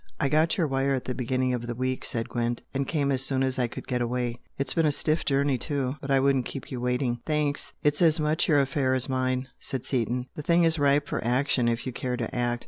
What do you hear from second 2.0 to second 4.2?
said Gwent "and came as soon as I could get